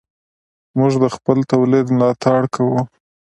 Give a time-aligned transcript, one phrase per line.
[0.77, 2.79] موږ د خپل تولید ملاتړ کوو.